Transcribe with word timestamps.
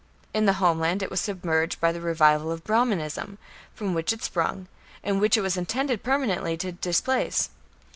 In 0.33 0.47
the 0.47 0.53
homeland 0.53 1.03
it 1.03 1.11
was 1.11 1.21
submerged 1.21 1.79
by 1.79 1.91
the 1.91 2.01
revival 2.01 2.51
of 2.51 2.63
Brahmanism, 2.63 3.37
from 3.75 3.93
which 3.93 4.11
it 4.11 4.23
sprung, 4.23 4.67
and 5.03 5.21
which 5.21 5.37
it 5.37 5.41
was 5.41 5.57
intended 5.57 6.01
permanently 6.01 6.57
to 6.57 6.71
displace. 6.71 7.49